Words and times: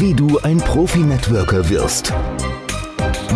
Wie 0.00 0.14
du 0.14 0.38
ein 0.38 0.56
Profi-Networker 0.56 1.68
wirst. 1.68 2.14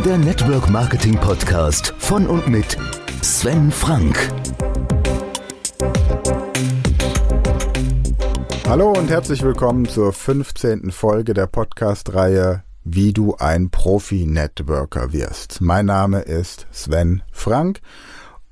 Der 0.02 0.16
Network 0.16 0.70
Marketing 0.70 1.14
Podcast 1.14 1.92
von 1.98 2.26
und 2.26 2.48
mit 2.48 2.78
Sven 3.20 3.70
Frank. 3.70 4.16
Hallo 8.66 8.92
und 8.92 9.10
herzlich 9.10 9.42
willkommen 9.42 9.84
zur 9.84 10.14
15. 10.14 10.90
Folge 10.90 11.34
der 11.34 11.48
Podcast-Reihe 11.48 12.64
Wie 12.82 13.12
du 13.12 13.36
ein 13.36 13.68
Profi-Networker 13.68 15.12
wirst. 15.12 15.60
Mein 15.60 15.84
Name 15.84 16.20
ist 16.20 16.66
Sven 16.72 17.22
Frank 17.30 17.80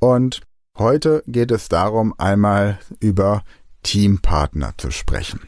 und 0.00 0.42
heute 0.76 1.22
geht 1.26 1.50
es 1.50 1.70
darum, 1.70 2.12
einmal 2.18 2.78
über 3.00 3.42
Teampartner 3.82 4.74
zu 4.76 4.90
sprechen. 4.90 5.40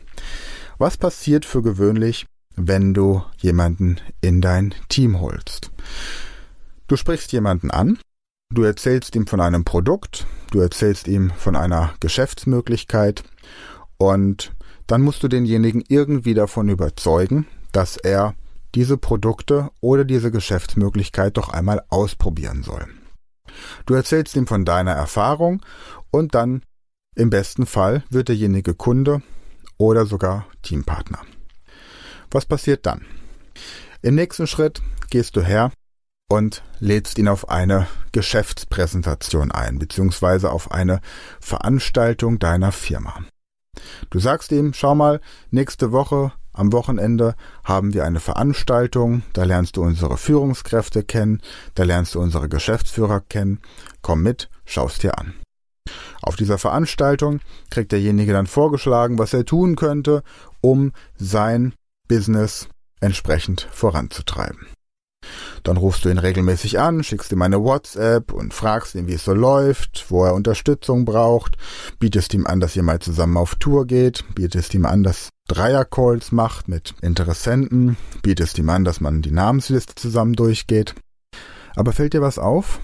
Was 0.78 0.96
passiert 0.96 1.44
für 1.44 1.60
gewöhnlich, 1.60 2.26
wenn 2.56 2.94
du 2.94 3.22
jemanden 3.38 4.00
in 4.20 4.40
dein 4.40 4.74
Team 4.88 5.20
holst? 5.20 5.70
Du 6.86 6.96
sprichst 6.96 7.32
jemanden 7.32 7.70
an, 7.70 7.98
du 8.52 8.62
erzählst 8.62 9.16
ihm 9.16 9.26
von 9.26 9.40
einem 9.40 9.64
Produkt, 9.64 10.26
du 10.50 10.60
erzählst 10.60 11.08
ihm 11.08 11.30
von 11.30 11.56
einer 11.56 11.94
Geschäftsmöglichkeit 12.00 13.24
und 13.96 14.52
dann 14.86 15.02
musst 15.02 15.22
du 15.22 15.28
denjenigen 15.28 15.82
irgendwie 15.88 16.34
davon 16.34 16.68
überzeugen, 16.68 17.46
dass 17.72 17.96
er 17.96 18.34
diese 18.74 18.96
Produkte 18.96 19.70
oder 19.80 20.04
diese 20.04 20.30
Geschäftsmöglichkeit 20.30 21.36
doch 21.36 21.48
einmal 21.48 21.82
ausprobieren 21.88 22.62
soll. 22.62 22.86
Du 23.86 23.94
erzählst 23.94 24.36
ihm 24.36 24.46
von 24.46 24.64
deiner 24.64 24.92
Erfahrung 24.92 25.62
und 26.10 26.34
dann 26.34 26.62
im 27.14 27.30
besten 27.30 27.66
Fall 27.66 28.02
wird 28.10 28.28
derjenige 28.28 28.74
Kunde 28.74 29.22
oder 29.78 30.06
sogar 30.06 30.46
Teampartner. 30.62 31.20
Was 32.34 32.46
passiert 32.46 32.84
dann? 32.84 33.02
Im 34.02 34.16
nächsten 34.16 34.48
Schritt 34.48 34.82
gehst 35.08 35.36
du 35.36 35.40
her 35.40 35.70
und 36.28 36.64
lädst 36.80 37.16
ihn 37.18 37.28
auf 37.28 37.48
eine 37.48 37.86
Geschäftspräsentation 38.10 39.52
ein, 39.52 39.78
beziehungsweise 39.78 40.50
auf 40.50 40.72
eine 40.72 41.00
Veranstaltung 41.38 42.40
deiner 42.40 42.72
Firma. 42.72 43.20
Du 44.10 44.18
sagst 44.18 44.50
ihm, 44.50 44.72
schau 44.74 44.96
mal, 44.96 45.20
nächste 45.52 45.92
Woche 45.92 46.32
am 46.52 46.72
Wochenende 46.72 47.36
haben 47.62 47.94
wir 47.94 48.04
eine 48.04 48.18
Veranstaltung, 48.18 49.22
da 49.32 49.44
lernst 49.44 49.76
du 49.76 49.82
unsere 49.84 50.16
Führungskräfte 50.16 51.04
kennen, 51.04 51.40
da 51.76 51.84
lernst 51.84 52.16
du 52.16 52.20
unsere 52.20 52.48
Geschäftsführer 52.48 53.20
kennen, 53.20 53.60
komm 54.02 54.24
mit, 54.24 54.50
schaust 54.64 55.04
dir 55.04 55.20
an. 55.20 55.34
Auf 56.20 56.34
dieser 56.34 56.58
Veranstaltung 56.58 57.38
kriegt 57.70 57.92
derjenige 57.92 58.32
dann 58.32 58.48
vorgeschlagen, 58.48 59.20
was 59.20 59.32
er 59.32 59.44
tun 59.44 59.76
könnte, 59.76 60.24
um 60.60 60.90
sein 61.16 61.74
Business 62.08 62.68
entsprechend 63.00 63.68
voranzutreiben. 63.72 64.66
Dann 65.62 65.78
rufst 65.78 66.04
du 66.04 66.10
ihn 66.10 66.18
regelmäßig 66.18 66.78
an, 66.78 67.02
schickst 67.02 67.32
ihm 67.32 67.42
eine 67.42 67.62
WhatsApp 67.62 68.32
und 68.32 68.52
fragst 68.52 68.94
ihn, 68.94 69.06
wie 69.06 69.14
es 69.14 69.24
so 69.24 69.32
läuft, 69.32 70.06
wo 70.10 70.24
er 70.24 70.34
Unterstützung 70.34 71.04
braucht, 71.04 71.56
bietest 71.98 72.34
ihm 72.34 72.46
an, 72.46 72.60
dass 72.60 72.76
ihr 72.76 72.82
mal 72.82 73.00
zusammen 73.00 73.38
auf 73.38 73.54
Tour 73.54 73.86
geht, 73.86 74.24
bietest 74.34 74.74
ihm 74.74 74.84
an, 74.84 75.02
dass 75.02 75.30
Dreiercalls 75.48 76.32
macht 76.32 76.68
mit 76.68 76.94
Interessenten, 77.00 77.96
bietest 78.22 78.58
ihm 78.58 78.68
an, 78.68 78.84
dass 78.84 79.00
man 79.00 79.22
die 79.22 79.30
Namensliste 79.30 79.94
zusammen 79.94 80.34
durchgeht. 80.34 80.94
Aber 81.74 81.92
fällt 81.92 82.12
dir 82.12 82.22
was 82.22 82.38
auf? 82.38 82.80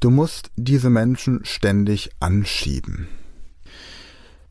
Du 0.00 0.10
musst 0.10 0.50
diese 0.56 0.90
Menschen 0.90 1.44
ständig 1.44 2.10
anschieben. 2.20 3.08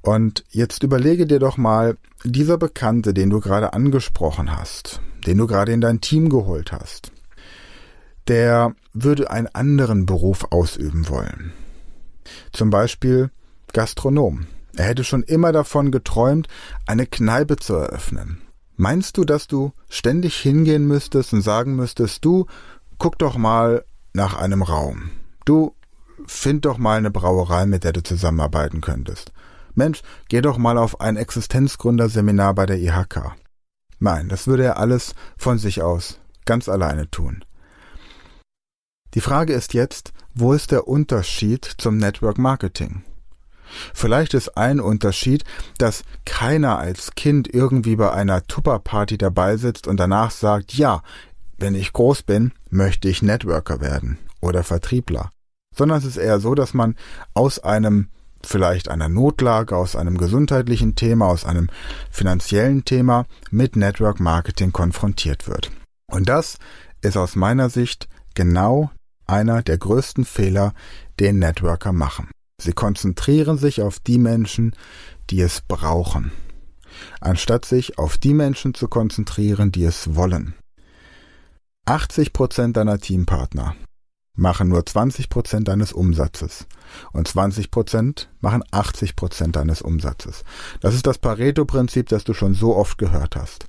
Und 0.01 0.43
jetzt 0.49 0.83
überlege 0.83 1.25
dir 1.25 1.39
doch 1.39 1.57
mal, 1.57 1.97
dieser 2.25 2.57
Bekannte, 2.57 3.13
den 3.13 3.29
du 3.29 3.39
gerade 3.39 3.73
angesprochen 3.73 4.55
hast, 4.55 5.01
den 5.25 5.37
du 5.37 5.47
gerade 5.47 5.71
in 5.71 5.81
dein 5.81 6.01
Team 6.01 6.29
geholt 6.29 6.71
hast, 6.71 7.11
der 8.27 8.73
würde 8.93 9.29
einen 9.29 9.47
anderen 9.47 10.05
Beruf 10.05 10.47
ausüben 10.51 11.07
wollen. 11.09 11.53
Zum 12.51 12.69
Beispiel 12.69 13.29
Gastronom. 13.73 14.47
Er 14.75 14.85
hätte 14.85 15.03
schon 15.03 15.23
immer 15.23 15.51
davon 15.51 15.91
geträumt, 15.91 16.47
eine 16.85 17.05
Kneipe 17.05 17.57
zu 17.57 17.75
eröffnen. 17.75 18.41
Meinst 18.75 19.17
du, 19.17 19.23
dass 19.23 19.47
du 19.47 19.71
ständig 19.89 20.35
hingehen 20.35 20.85
müsstest 20.85 21.31
und 21.33 21.41
sagen 21.41 21.75
müsstest, 21.75 22.25
du, 22.25 22.45
guck 22.97 23.17
doch 23.19 23.37
mal 23.37 23.85
nach 24.13 24.35
einem 24.35 24.63
Raum. 24.63 25.11
Du, 25.45 25.75
find 26.25 26.65
doch 26.65 26.77
mal 26.77 26.97
eine 26.97 27.11
Brauerei, 27.11 27.65
mit 27.65 27.83
der 27.83 27.93
du 27.93 28.03
zusammenarbeiten 28.03 28.81
könntest. 28.81 29.31
Mensch, 29.75 30.01
geh 30.29 30.41
doch 30.41 30.57
mal 30.57 30.77
auf 30.77 31.01
ein 31.01 31.17
Existenzgründerseminar 31.17 32.53
bei 32.55 32.65
der 32.65 32.79
IHK. 32.79 33.35
Nein, 33.99 34.29
das 34.29 34.47
würde 34.47 34.63
er 34.63 34.77
alles 34.77 35.15
von 35.37 35.57
sich 35.57 35.81
aus, 35.81 36.19
ganz 36.45 36.69
alleine 36.69 37.09
tun. 37.09 37.43
Die 39.13 39.21
Frage 39.21 39.53
ist 39.53 39.73
jetzt, 39.73 40.11
wo 40.33 40.53
ist 40.53 40.71
der 40.71 40.87
Unterschied 40.87 41.65
zum 41.77 41.97
Network 41.97 42.37
Marketing? 42.37 43.03
Vielleicht 43.93 44.33
ist 44.33 44.57
ein 44.57 44.79
Unterschied, 44.79 45.43
dass 45.77 46.03
keiner 46.25 46.77
als 46.77 47.11
Kind 47.15 47.53
irgendwie 47.53 47.95
bei 47.95 48.11
einer 48.11 48.45
Tupperparty 48.45 49.17
dabei 49.17 49.57
sitzt 49.57 49.87
und 49.87 49.97
danach 49.97 50.31
sagt, 50.31 50.73
ja, 50.73 51.01
wenn 51.57 51.75
ich 51.75 51.93
groß 51.93 52.23
bin, 52.23 52.51
möchte 52.69 53.07
ich 53.07 53.21
Networker 53.21 53.81
werden 53.81 54.17
oder 54.41 54.63
Vertriebler. 54.63 55.31
Sondern 55.73 55.97
es 55.97 56.05
ist 56.05 56.17
eher 56.17 56.39
so, 56.39 56.55
dass 56.55 56.73
man 56.73 56.95
aus 57.33 57.59
einem 57.59 58.09
vielleicht 58.45 58.89
einer 58.89 59.09
Notlage, 59.09 59.75
aus 59.75 59.95
einem 59.95 60.17
gesundheitlichen 60.17 60.95
Thema, 60.95 61.27
aus 61.27 61.45
einem 61.45 61.69
finanziellen 62.11 62.85
Thema 62.85 63.25
mit 63.51 63.75
Network 63.75 64.19
Marketing 64.19 64.71
konfrontiert 64.71 65.47
wird. 65.47 65.71
Und 66.11 66.29
das 66.29 66.57
ist 67.01 67.17
aus 67.17 67.35
meiner 67.35 67.69
Sicht 67.69 68.07
genau 68.33 68.91
einer 69.25 69.63
der 69.63 69.77
größten 69.77 70.25
Fehler, 70.25 70.73
den 71.19 71.39
Networker 71.39 71.93
machen. 71.93 72.29
Sie 72.61 72.73
konzentrieren 72.73 73.57
sich 73.57 73.81
auf 73.81 73.99
die 73.99 74.17
Menschen, 74.17 74.75
die 75.29 75.41
es 75.41 75.61
brauchen, 75.61 76.31
anstatt 77.19 77.65
sich 77.65 77.97
auf 77.97 78.17
die 78.17 78.33
Menschen 78.33 78.73
zu 78.73 78.87
konzentrieren, 78.87 79.71
die 79.71 79.83
es 79.83 80.15
wollen. 80.15 80.53
80 81.85 82.33
Prozent 82.33 82.77
deiner 82.77 82.99
Teampartner 82.99 83.75
machen 84.35 84.67
nur 84.67 84.85
20 84.85 85.29
Prozent 85.29 85.67
deines 85.67 85.93
Umsatzes 85.93 86.67
und 87.13 87.27
20 87.27 87.71
Prozent 87.71 88.29
machen 88.41 88.63
80 88.71 89.15
Prozent 89.15 89.55
deines 89.55 89.81
Umsatzes. 89.81 90.43
Das 90.81 90.93
ist 90.93 91.07
das 91.07 91.17
Pareto-Prinzip, 91.17 92.09
das 92.09 92.23
du 92.23 92.33
schon 92.33 92.53
so 92.53 92.75
oft 92.75 92.97
gehört 92.97 93.35
hast. 93.35 93.67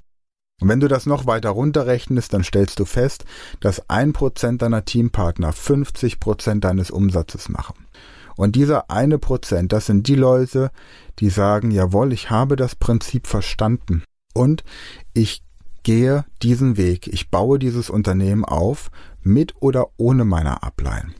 Und 0.60 0.68
wenn 0.68 0.80
du 0.80 0.88
das 0.88 1.06
noch 1.06 1.26
weiter 1.26 1.50
runterrechnest, 1.50 2.32
dann 2.32 2.42
stellst 2.42 2.78
du 2.78 2.86
fest, 2.86 3.24
dass 3.60 3.90
ein 3.90 4.12
Prozent 4.12 4.62
deiner 4.62 4.84
Teampartner 4.84 5.52
50 5.52 6.18
Prozent 6.18 6.64
deines 6.64 6.90
Umsatzes 6.90 7.48
machen. 7.48 7.86
Und 8.36 8.56
dieser 8.56 8.90
eine 8.90 9.18
Prozent, 9.18 9.72
das 9.72 9.86
sind 9.86 10.08
die 10.08 10.14
Leute, 10.14 10.70
die 11.18 11.30
sagen, 11.30 11.70
jawohl, 11.70 12.12
ich 12.12 12.30
habe 12.30 12.56
das 12.56 12.74
Prinzip 12.74 13.26
verstanden 13.26 14.02
und 14.34 14.62
ich 15.14 15.42
gehe 15.86 16.24
diesen 16.42 16.76
Weg, 16.76 17.06
ich 17.06 17.30
baue 17.30 17.60
dieses 17.60 17.90
Unternehmen 17.90 18.44
auf 18.44 18.90
mit 19.22 19.54
oder 19.60 19.86
ohne 19.96 20.24
meiner 20.24 20.64
Ableihen. 20.64 21.14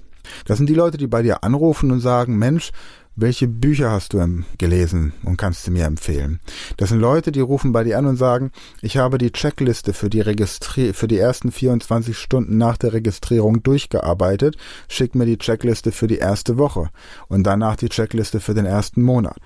Das 0.44 0.59
sind 0.59 0.69
die 0.69 0.75
Leute, 0.75 0.99
die 0.99 1.06
bei 1.06 1.22
dir 1.22 1.44
anrufen 1.44 1.93
und 1.93 2.00
sagen, 2.00 2.37
Mensch, 2.37 2.72
welche 3.15 3.47
Bücher 3.47 3.93
hast 3.93 4.12
du 4.12 4.43
gelesen 4.59 5.12
und 5.22 5.37
kannst 5.37 5.69
du 5.69 5.71
mir 5.71 5.84
empfehlen? 5.84 6.41
Das 6.78 6.88
sind 6.88 6.99
Leute, 6.99 7.31
die 7.31 7.43
rufen 7.43 7.71
bei 7.71 7.84
dir 7.84 7.97
an 7.97 8.06
und 8.06 8.16
sagen, 8.16 8.50
ich 8.82 8.97
habe 8.97 9.19
die 9.19 9.31
Checkliste 9.31 9.93
für 9.93 10.10
die 10.10 10.21
Registri 10.21 10.93
für 10.93 11.06
die 11.06 11.19
ersten 11.19 11.53
24 11.53 12.19
Stunden 12.19 12.59
nach 12.59 12.77
der 12.77 12.93
Registrierung 12.93 13.62
durchgearbeitet, 13.62 14.56
schick 14.88 15.15
mir 15.15 15.27
die 15.27 15.38
Checkliste 15.38 15.93
für 15.93 16.09
die 16.09 16.19
erste 16.19 16.59
Woche 16.59 16.91
und 17.28 17.44
danach 17.44 17.77
die 17.77 17.88
Checkliste 17.88 18.41
für 18.41 18.54
den 18.54 18.66
ersten 18.66 19.00
Monat. 19.00 19.37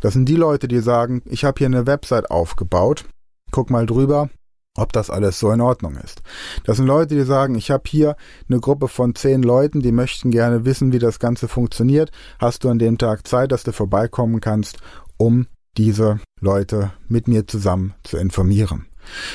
Das 0.00 0.14
sind 0.14 0.28
die 0.28 0.34
Leute, 0.34 0.66
die 0.66 0.80
sagen, 0.80 1.22
ich 1.26 1.44
habe 1.44 1.58
hier 1.58 1.68
eine 1.68 1.86
Website 1.86 2.28
aufgebaut, 2.32 3.04
guck 3.52 3.70
mal 3.70 3.86
drüber, 3.86 4.30
ob 4.76 4.92
das 4.92 5.10
alles 5.10 5.38
so 5.38 5.50
in 5.52 5.60
Ordnung 5.60 5.96
ist. 5.96 6.22
Das 6.64 6.76
sind 6.76 6.86
Leute, 6.86 7.14
die 7.14 7.22
sagen, 7.22 7.54
ich 7.54 7.70
habe 7.70 7.84
hier 7.86 8.16
eine 8.48 8.60
Gruppe 8.60 8.88
von 8.88 9.14
zehn 9.14 9.42
Leuten, 9.42 9.80
die 9.80 9.92
möchten 9.92 10.30
gerne 10.30 10.64
wissen, 10.64 10.92
wie 10.92 10.98
das 10.98 11.18
Ganze 11.18 11.48
funktioniert. 11.48 12.10
Hast 12.38 12.64
du 12.64 12.68
an 12.68 12.78
dem 12.78 12.98
Tag 12.98 13.26
Zeit, 13.26 13.52
dass 13.52 13.62
du 13.62 13.72
vorbeikommen 13.72 14.40
kannst, 14.40 14.78
um 15.16 15.46
diese 15.76 16.20
Leute 16.40 16.92
mit 17.08 17.28
mir 17.28 17.46
zusammen 17.46 17.94
zu 18.02 18.16
informieren. 18.16 18.86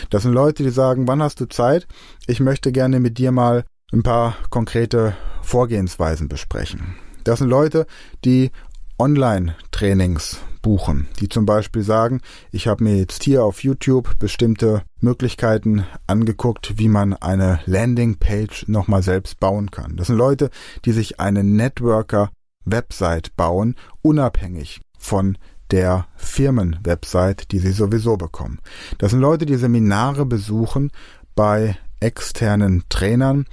Das 0.09 0.23
sind 0.23 0.33
Leute, 0.33 0.63
die 0.63 0.69
sagen, 0.69 1.07
wann 1.07 1.21
hast 1.21 1.39
du 1.39 1.47
Zeit? 1.47 1.87
Ich 2.27 2.39
möchte 2.39 2.71
gerne 2.71 2.99
mit 2.99 3.17
dir 3.17 3.31
mal 3.31 3.65
ein 3.91 4.03
paar 4.03 4.35
konkrete 4.49 5.15
Vorgehensweisen 5.41 6.27
besprechen. 6.27 6.95
Das 7.23 7.39
sind 7.39 7.49
Leute, 7.49 7.85
die 8.25 8.51
Online-Trainings 8.99 10.41
buchen, 10.61 11.07
die 11.19 11.29
zum 11.29 11.45
Beispiel 11.45 11.83
sagen, 11.83 12.19
ich 12.51 12.67
habe 12.67 12.83
mir 12.83 12.97
jetzt 12.97 13.23
hier 13.23 13.43
auf 13.45 13.63
YouTube 13.63 14.19
bestimmte 14.19 14.83
Möglichkeiten 14.99 15.85
angeguckt, 16.05 16.77
wie 16.77 16.89
man 16.89 17.13
eine 17.13 17.61
Landingpage 17.65 18.67
nochmal 18.67 19.01
selbst 19.01 19.39
bauen 19.39 19.71
kann. 19.71 19.95
Das 19.95 20.07
sind 20.07 20.17
Leute, 20.17 20.49
die 20.83 20.91
sich 20.91 21.19
eine 21.19 21.43
Networker-Website 21.45 23.35
bauen, 23.37 23.75
unabhängig 24.01 24.81
von 24.97 25.37
der 25.71 26.07
Firmenwebsite, 26.15 27.47
die 27.47 27.59
sie 27.59 27.71
sowieso 27.71 28.17
bekommen. 28.17 28.59
Das 28.97 29.11
sind 29.11 29.21
Leute, 29.21 29.45
die 29.45 29.55
Seminare 29.55 30.25
besuchen 30.25 30.91
bei 31.35 31.77
externen 32.01 32.83
Trainern 32.89 33.45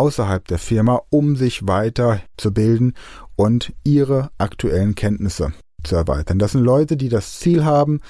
außerhalb 0.00 0.48
der 0.48 0.58
Firma, 0.58 1.02
um 1.10 1.36
sich 1.36 1.66
weiterzubilden 1.66 2.94
und 3.36 3.74
ihre 3.84 4.30
aktuellen 4.38 4.94
Kenntnisse 4.94 5.52
zu 5.84 5.94
erweitern. 5.94 6.38
Das 6.38 6.52
sind 6.52 6.64
Leute, 6.64 6.96
die 6.96 7.10
das 7.10 7.38
Ziel 7.38 7.66
haben, 7.66 8.00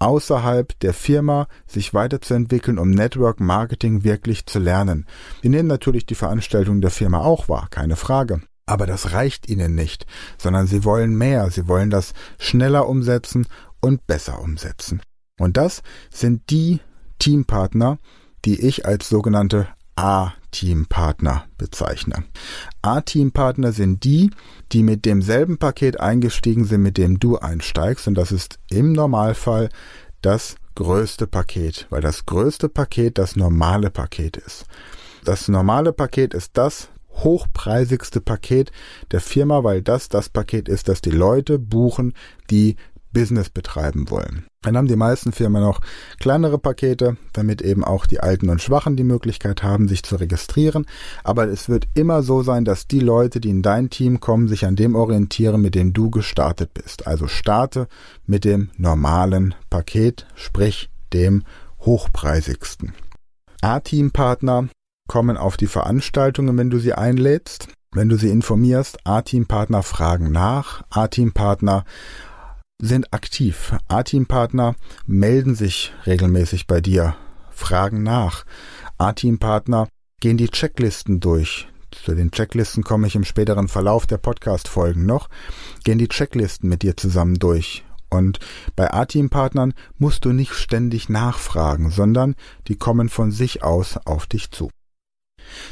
außerhalb 0.00 0.76
der 0.80 0.92
Firma 0.92 1.46
sich 1.68 1.94
weiterzuentwickeln, 1.94 2.80
um 2.80 2.90
Network 2.90 3.38
Marketing 3.38 4.02
wirklich 4.02 4.46
zu 4.46 4.58
lernen. 4.58 5.06
Die 5.44 5.50
nehmen 5.50 5.68
natürlich 5.68 6.04
die 6.04 6.16
Veranstaltung 6.16 6.80
der 6.80 6.90
Firma 6.90 7.20
auch 7.20 7.48
wahr, 7.48 7.68
keine 7.70 7.94
Frage. 7.94 8.40
Aber 8.66 8.86
das 8.86 9.12
reicht 9.12 9.48
ihnen 9.48 9.76
nicht, 9.76 10.06
sondern 10.36 10.66
sie 10.66 10.82
wollen 10.82 11.16
mehr, 11.16 11.48
sie 11.52 11.68
wollen 11.68 11.90
das 11.90 12.12
schneller 12.40 12.88
umsetzen 12.88 13.46
und 13.80 14.04
besser 14.08 14.40
umsetzen. 14.40 15.00
Und 15.38 15.56
das 15.56 15.82
sind 16.10 16.50
die 16.50 16.80
Teampartner, 17.20 17.98
die 18.44 18.60
ich 18.66 18.84
als 18.84 19.08
sogenannte 19.08 19.68
A-Teampartner 20.00 21.44
bezeichne. 21.58 22.24
A-Teampartner 22.80 23.72
sind 23.72 24.02
die, 24.02 24.30
die 24.72 24.82
mit 24.82 25.04
demselben 25.04 25.58
Paket 25.58 26.00
eingestiegen 26.00 26.64
sind, 26.64 26.82
mit 26.82 26.96
dem 26.96 27.20
du 27.20 27.36
einsteigst. 27.36 28.08
Und 28.08 28.14
das 28.14 28.32
ist 28.32 28.58
im 28.70 28.92
Normalfall 28.92 29.68
das 30.22 30.56
größte 30.74 31.26
Paket, 31.26 31.86
weil 31.90 32.00
das 32.00 32.24
größte 32.24 32.70
Paket 32.70 33.18
das 33.18 33.36
normale 33.36 33.90
Paket 33.90 34.38
ist. 34.38 34.64
Das 35.26 35.48
normale 35.48 35.92
Paket 35.92 36.32
ist 36.32 36.52
das 36.54 36.88
hochpreisigste 37.10 38.22
Paket 38.22 38.72
der 39.10 39.20
Firma, 39.20 39.64
weil 39.64 39.82
das 39.82 40.08
das 40.08 40.30
Paket 40.30 40.66
ist, 40.70 40.88
das 40.88 41.02
die 41.02 41.10
Leute 41.10 41.58
buchen, 41.58 42.14
die 42.48 42.76
Business 43.12 43.50
betreiben 43.50 44.10
wollen. 44.10 44.46
Dann 44.62 44.76
haben 44.76 44.88
die 44.88 44.96
meisten 44.96 45.32
Firmen 45.32 45.62
noch 45.62 45.80
kleinere 46.18 46.58
Pakete, 46.58 47.16
damit 47.32 47.62
eben 47.62 47.82
auch 47.82 48.06
die 48.06 48.20
Alten 48.20 48.50
und 48.50 48.60
Schwachen 48.60 48.96
die 48.96 49.04
Möglichkeit 49.04 49.62
haben, 49.62 49.88
sich 49.88 50.02
zu 50.02 50.16
registrieren. 50.16 50.86
Aber 51.24 51.48
es 51.48 51.68
wird 51.68 51.88
immer 51.94 52.22
so 52.22 52.42
sein, 52.42 52.64
dass 52.64 52.86
die 52.86 53.00
Leute, 53.00 53.40
die 53.40 53.50
in 53.50 53.62
dein 53.62 53.90
Team 53.90 54.20
kommen, 54.20 54.48
sich 54.48 54.66
an 54.66 54.76
dem 54.76 54.94
orientieren, 54.94 55.62
mit 55.62 55.74
dem 55.74 55.92
du 55.92 56.10
gestartet 56.10 56.74
bist. 56.74 57.06
Also 57.06 57.26
starte 57.26 57.88
mit 58.26 58.44
dem 58.44 58.70
normalen 58.76 59.54
Paket, 59.70 60.26
sprich 60.34 60.90
dem 61.12 61.44
hochpreisigsten. 61.80 62.92
A-Team-Partner 63.62 64.68
kommen 65.08 65.36
auf 65.36 65.56
die 65.56 65.66
Veranstaltungen, 65.66 66.56
wenn 66.56 66.70
du 66.70 66.78
sie 66.78 66.92
einlädst. 66.92 67.68
Wenn 67.92 68.08
du 68.08 68.16
sie 68.16 68.30
informierst, 68.30 68.98
A-Team-Partner 69.04 69.82
fragen 69.82 70.30
nach, 70.30 70.84
A-Team-Partner 70.90 71.84
sind 72.80 73.12
aktiv. 73.12 73.76
A-Team-Partner 73.88 74.74
melden 75.06 75.54
sich 75.54 75.92
regelmäßig 76.06 76.66
bei 76.66 76.80
dir, 76.80 77.16
fragen 77.50 78.02
nach. 78.02 78.44
A-Team-Partner 78.98 79.88
gehen 80.20 80.36
die 80.36 80.48
Checklisten 80.48 81.20
durch. 81.20 81.68
Zu 81.90 82.14
den 82.14 82.30
Checklisten 82.30 82.84
komme 82.84 83.06
ich 83.06 83.16
im 83.16 83.24
späteren 83.24 83.68
Verlauf 83.68 84.06
der 84.06 84.18
Podcast-Folgen 84.18 85.06
noch. 85.06 85.28
Gehen 85.84 85.98
die 85.98 86.08
Checklisten 86.08 86.68
mit 86.68 86.82
dir 86.82 86.96
zusammen 86.96 87.34
durch. 87.34 87.84
Und 88.08 88.38
bei 88.76 88.92
A-Team-Partnern 88.92 89.74
musst 89.98 90.24
du 90.24 90.32
nicht 90.32 90.52
ständig 90.52 91.08
nachfragen, 91.08 91.90
sondern 91.90 92.34
die 92.68 92.76
kommen 92.76 93.08
von 93.08 93.30
sich 93.30 93.62
aus 93.62 93.98
auf 94.04 94.26
dich 94.26 94.50
zu. 94.50 94.70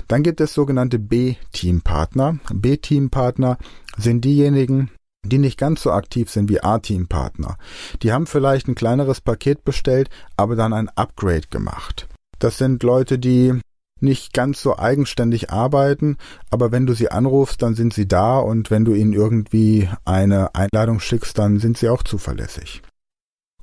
Dann 0.06 0.22
gibt 0.22 0.40
es 0.40 0.54
sogenannte 0.54 0.98
B-Team-Partner. 0.98 2.38
B-Team-Partner 2.52 3.58
sind 3.96 4.24
diejenigen, 4.24 4.90
die 5.24 5.38
nicht 5.38 5.58
ganz 5.58 5.82
so 5.82 5.92
aktiv 5.92 6.30
sind 6.30 6.48
wie 6.48 6.62
A-Team-Partner. 6.62 7.56
Die 8.02 8.12
haben 8.12 8.26
vielleicht 8.26 8.68
ein 8.68 8.74
kleineres 8.74 9.20
Paket 9.20 9.64
bestellt, 9.64 10.10
aber 10.36 10.56
dann 10.56 10.72
ein 10.72 10.88
Upgrade 10.90 11.48
gemacht. 11.50 12.08
Das 12.38 12.58
sind 12.58 12.82
Leute, 12.82 13.18
die 13.18 13.60
nicht 14.00 14.32
ganz 14.32 14.62
so 14.62 14.78
eigenständig 14.78 15.50
arbeiten, 15.50 16.16
aber 16.50 16.70
wenn 16.70 16.86
du 16.86 16.94
sie 16.94 17.10
anrufst, 17.10 17.62
dann 17.62 17.74
sind 17.74 17.92
sie 17.92 18.06
da 18.06 18.38
und 18.38 18.70
wenn 18.70 18.84
du 18.84 18.94
ihnen 18.94 19.12
irgendwie 19.12 19.88
eine 20.04 20.54
Einladung 20.54 21.00
schickst, 21.00 21.36
dann 21.36 21.58
sind 21.58 21.78
sie 21.78 21.88
auch 21.88 22.04
zuverlässig. 22.04 22.82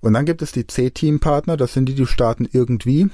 Und 0.02 0.14
dann 0.14 0.26
gibt 0.26 0.42
es 0.42 0.52
die 0.52 0.68
C-Team-Partner, 0.68 1.56
das 1.58 1.74
sind 1.74 1.88
die, 1.88 1.96
die 1.96 2.06
starten 2.06 2.48
irgendwie 2.52 3.10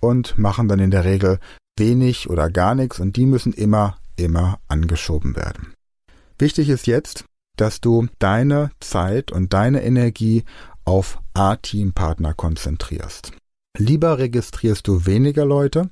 und 0.00 0.36
machen 0.38 0.68
dann 0.68 0.78
in 0.78 0.90
der 0.90 1.04
Regel 1.04 1.38
wenig 1.78 2.28
oder 2.28 2.50
gar 2.50 2.74
nichts 2.74 3.00
und 3.00 3.16
die 3.16 3.26
müssen 3.26 3.52
immer, 3.52 3.96
immer 4.16 4.58
angeschoben 4.68 5.34
werden. 5.34 5.72
Wichtig 6.38 6.68
ist 6.68 6.86
jetzt, 6.86 7.24
dass 7.56 7.80
du 7.80 8.06
deine 8.18 8.70
Zeit 8.80 9.32
und 9.32 9.52
deine 9.52 9.82
Energie 9.82 10.44
auf 10.84 11.18
A-Team-Partner 11.34 12.34
konzentrierst. 12.34 13.32
Lieber 13.78 14.18
registrierst 14.18 14.88
du 14.88 15.04
weniger 15.04 15.44
Leute 15.44 15.90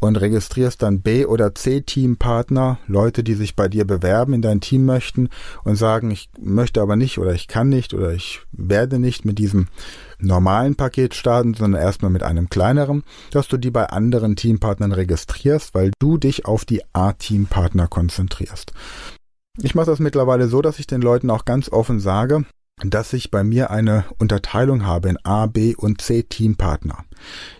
und 0.00 0.16
registrierst 0.16 0.82
dann 0.82 1.00
B- 1.00 1.24
oder 1.24 1.54
C-Team-Partner, 1.54 2.78
Leute, 2.86 3.24
die 3.24 3.34
sich 3.34 3.56
bei 3.56 3.68
dir 3.68 3.86
bewerben, 3.86 4.34
in 4.34 4.42
dein 4.42 4.60
Team 4.60 4.84
möchten 4.84 5.30
und 5.64 5.76
sagen, 5.76 6.10
ich 6.10 6.28
möchte 6.38 6.82
aber 6.82 6.96
nicht 6.96 7.18
oder 7.18 7.32
ich 7.32 7.48
kann 7.48 7.70
nicht 7.70 7.94
oder 7.94 8.12
ich 8.12 8.40
werde 8.52 8.98
nicht 8.98 9.24
mit 9.24 9.38
diesem 9.38 9.68
normalen 10.18 10.76
Paket 10.76 11.14
starten, 11.14 11.54
sondern 11.54 11.80
erstmal 11.80 12.10
mit 12.10 12.22
einem 12.22 12.50
kleineren, 12.50 13.02
dass 13.30 13.48
du 13.48 13.56
die 13.56 13.70
bei 13.70 13.86
anderen 13.86 14.36
Teampartnern 14.36 14.92
registrierst, 14.92 15.74
weil 15.74 15.92
du 15.98 16.18
dich 16.18 16.44
auf 16.44 16.64
die 16.64 16.82
A-Team-Partner 16.92 17.86
konzentrierst. 17.88 18.72
Ich 19.62 19.74
mache 19.74 19.86
das 19.86 20.00
mittlerweile 20.00 20.48
so, 20.48 20.60
dass 20.60 20.78
ich 20.78 20.86
den 20.86 21.00
Leuten 21.00 21.30
auch 21.30 21.44
ganz 21.44 21.70
offen 21.70 21.98
sage, 21.98 22.44
dass 22.84 23.14
ich 23.14 23.30
bei 23.30 23.42
mir 23.42 23.70
eine 23.70 24.04
Unterteilung 24.18 24.84
habe 24.84 25.08
in 25.08 25.18
A, 25.24 25.46
B 25.46 25.74
und 25.74 26.02
C 26.02 26.24
Teampartner. 26.24 27.04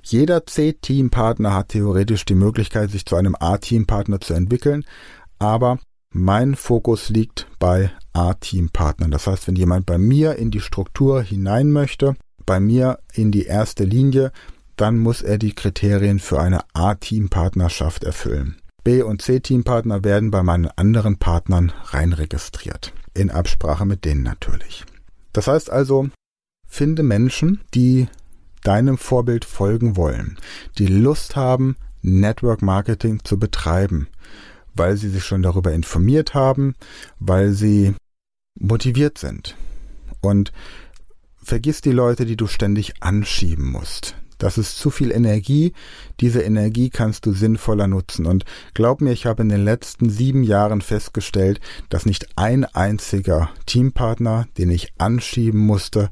Jeder 0.03 0.47
C 0.47 0.75
Teampartner 0.75 1.55
hat 1.55 1.71
theoretisch 1.71 2.27
die 2.27 2.35
Möglichkeit, 2.35 2.91
sich 2.91 3.07
zu 3.07 3.17
einem 3.17 3.35
A 3.39 3.57
Teampartner 3.57 4.21
zu 4.21 4.35
entwickeln, 4.35 4.85
aber 5.39 5.79
mein 6.13 6.55
Fokus 6.55 7.09
liegt 7.09 7.47
bei 7.59 7.91
A 8.13 8.35
Teampartnern. 8.35 9.11
Das 9.11 9.27
heißt, 9.27 9.49
wenn 9.49 9.57
jemand 9.57 9.87
bei 9.87 9.97
mir 9.97 10.37
in 10.37 10.51
die 10.51 10.61
Struktur 10.61 11.23
hinein 11.23 11.73
möchte, 11.73 12.15
bei 12.45 12.61
mir 12.61 12.99
in 13.15 13.33
die 13.33 13.47
erste 13.47 13.85
Linie, 13.85 14.33
dann 14.77 14.99
muss 14.99 15.23
er 15.23 15.39
die 15.39 15.55
Kriterien 15.55 16.19
für 16.19 16.41
eine 16.41 16.61
A 16.75 16.95
Teampartnerschaft 16.95 18.05
erfüllen. 18.05 18.57
B- 18.87 19.03
und 19.03 19.21
C-Teampartner 19.21 20.05
werden 20.05 20.31
bei 20.31 20.45
meinen 20.45 20.69
anderen 20.77 21.17
Partnern 21.17 21.73
reinregistriert. 21.87 22.93
In 23.15 23.33
Absprache 23.33 23.85
mit 23.85 24.05
denen 24.05 24.23
natürlich. 24.23 24.85
Das 25.33 25.49
heißt 25.49 25.71
also, 25.71 26.09
finde 26.69 27.03
Menschen, 27.03 27.63
die 27.75 28.07
deinem 28.63 28.97
Vorbild 28.97 29.45
folgen 29.45 29.97
wollen, 29.97 30.39
die 30.79 30.87
Lust 30.87 31.35
haben, 31.35 31.75
Network 32.01 32.63
Marketing 32.63 33.25
zu 33.25 33.41
betreiben, 33.41 34.07
weil 34.77 34.97
sie 34.97 35.09
sich 35.09 35.25
schon 35.25 35.43
darüber 35.43 35.73
informiert 35.73 36.35
haben, 36.35 36.77
weil 37.19 37.55
sie 37.55 37.93
motiviert 38.55 39.19
sind. 39.19 39.57
Und 40.21 40.53
vergiss 41.43 41.81
die 41.81 41.91
Leute, 41.91 42.25
die 42.25 42.37
du 42.37 42.47
ständig 42.47 43.03
anschieben 43.03 43.69
musst. 43.69 44.15
Das 44.39 44.59
ist 44.59 44.79
zu 44.79 44.91
viel 44.91 45.11
Energie. 45.11 45.73
Diese 46.21 46.43
Energie 46.43 46.91
kannst 46.91 47.27
du 47.27 47.33
sinnvoller 47.33 47.87
nutzen. 47.87 48.27
Und 48.27 48.45
glaub 48.75 49.01
mir, 49.01 49.13
ich 49.13 49.27
habe 49.27 49.43
in 49.43 49.49
den 49.49 49.65
letzten 49.65 50.11
sieben 50.11 50.43
Jahren 50.43 50.81
festgestellt, 50.81 51.61
dass 51.89 52.07
nicht 52.07 52.29
ein 52.37 52.65
einziger 52.65 53.51
Teampartner, 53.67 54.47
den 54.59 54.71
ich 54.71 54.93
anschieben 54.99 55.61
musste, 55.61 56.11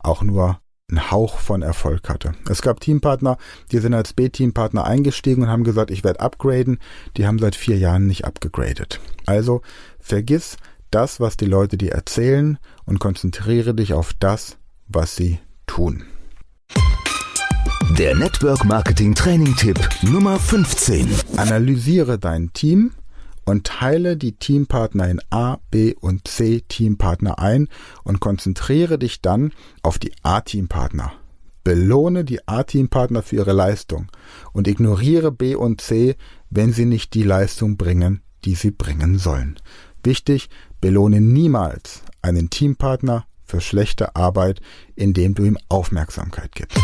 auch 0.00 0.22
nur 0.22 0.60
einen 0.90 1.10
Hauch 1.10 1.38
von 1.38 1.62
Erfolg 1.62 2.08
hatte. 2.08 2.32
Es 2.48 2.62
gab 2.62 2.80
Teampartner, 2.80 3.38
die 3.72 3.78
sind 3.78 3.94
als 3.94 4.12
B-Teampartner 4.12 4.84
eingestiegen 4.84 5.42
und 5.42 5.48
haben 5.48 5.64
gesagt, 5.64 5.90
ich 5.90 6.04
werde 6.04 6.20
upgraden. 6.20 6.78
Die 7.16 7.26
haben 7.26 7.38
seit 7.38 7.56
vier 7.56 7.78
Jahren 7.78 8.06
nicht 8.06 8.24
abgegradet. 8.24 9.00
Also 9.26 9.62
vergiss 9.98 10.56
das, 10.90 11.20
was 11.20 11.36
die 11.36 11.46
Leute 11.46 11.76
dir 11.76 11.92
erzählen 11.92 12.58
und 12.84 13.00
konzentriere 13.00 13.74
dich 13.74 13.94
auf 13.94 14.12
das, 14.18 14.58
was 14.86 15.16
sie 15.16 15.40
tun. 15.66 16.04
Der 17.98 18.16
Network 18.16 18.64
Marketing 18.64 19.14
Training 19.14 19.54
Tipp 19.54 19.78
Nummer 20.02 20.40
15. 20.40 21.08
Analysiere 21.36 22.18
dein 22.18 22.52
Team 22.52 22.90
und 23.44 23.68
teile 23.68 24.16
die 24.16 24.32
Teampartner 24.32 25.08
in 25.08 25.20
A, 25.30 25.58
B 25.70 25.94
und 26.00 26.26
C 26.26 26.64
Teampartner 26.66 27.38
ein 27.38 27.68
und 28.02 28.18
konzentriere 28.18 28.98
dich 28.98 29.20
dann 29.22 29.52
auf 29.82 30.00
die 30.00 30.12
A-Teampartner. 30.24 31.12
Belohne 31.62 32.24
die 32.24 32.48
A-Teampartner 32.48 33.22
für 33.22 33.36
ihre 33.36 33.52
Leistung 33.52 34.10
und 34.52 34.66
ignoriere 34.66 35.30
B 35.30 35.54
und 35.54 35.80
C, 35.80 36.16
wenn 36.50 36.72
sie 36.72 36.86
nicht 36.86 37.14
die 37.14 37.22
Leistung 37.22 37.76
bringen, 37.76 38.22
die 38.44 38.56
sie 38.56 38.72
bringen 38.72 39.18
sollen. 39.18 39.60
Wichtig, 40.02 40.48
belohne 40.80 41.20
niemals 41.20 42.02
einen 42.22 42.50
Teampartner 42.50 43.26
für 43.44 43.60
schlechte 43.60 44.16
Arbeit, 44.16 44.60
indem 44.96 45.36
du 45.36 45.44
ihm 45.44 45.58
Aufmerksamkeit 45.68 46.50
gibst. 46.56 46.76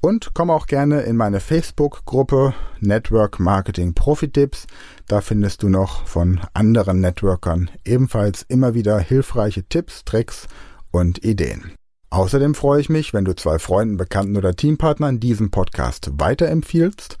und 0.01 0.31
komm 0.33 0.49
auch 0.49 0.65
gerne 0.65 1.01
in 1.01 1.17
meine 1.17 1.41
Facebook-Gruppe 1.41 2.55
Network 2.79 3.39
Marketing 3.39 3.93
Profitipps. 3.93 4.65
Da 5.07 5.21
findest 5.21 5.61
du 5.61 5.69
noch 5.69 6.07
von 6.07 6.41
anderen 6.53 7.01
Networkern 7.01 7.69
ebenfalls 7.83 8.43
immer 8.47 8.73
wieder 8.73 8.97
hilfreiche 8.97 9.65
Tipps, 9.65 10.03
Tricks 10.05 10.47
und 10.91 11.23
Ideen. 11.23 11.75
Außerdem 12.15 12.55
freue 12.55 12.79
ich 12.79 12.87
mich, 12.87 13.13
wenn 13.13 13.25
du 13.25 13.35
zwei 13.35 13.59
Freunden, 13.59 13.97
Bekannten 13.97 14.37
oder 14.37 14.55
Teampartnern 14.55 15.19
diesen 15.19 15.51
Podcast 15.51 16.11
weiterempfiehlst 16.13 17.17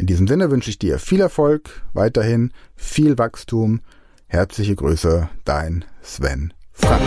In 0.01 0.07
diesem 0.07 0.27
Sinne 0.27 0.49
wünsche 0.49 0.71
ich 0.71 0.79
dir 0.79 0.97
viel 0.97 1.21
Erfolg, 1.21 1.83
weiterhin 1.93 2.51
viel 2.75 3.19
Wachstum. 3.19 3.81
Herzliche 4.25 4.75
Grüße, 4.75 5.29
dein 5.45 5.85
Sven 6.01 6.55
Frank. 6.71 7.03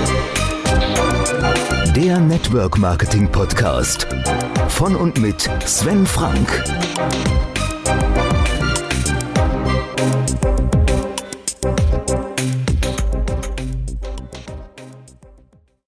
Der 1.96 2.20
Network 2.20 2.78
Marketing 2.78 3.26
Podcast 3.32 4.06
von 4.68 4.94
und 4.94 5.20
mit 5.20 5.50
Sven 5.66 6.06
Frank. 6.06 6.62